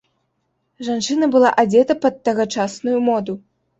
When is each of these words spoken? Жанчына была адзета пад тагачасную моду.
Жанчына 0.87 1.29
была 1.37 1.51
адзета 1.65 1.99
пад 2.07 2.19
тагачасную 2.31 2.97
моду. 3.11 3.41